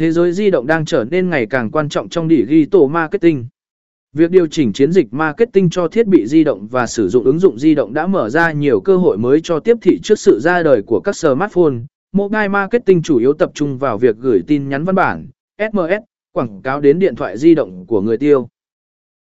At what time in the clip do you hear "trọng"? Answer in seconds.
1.88-2.08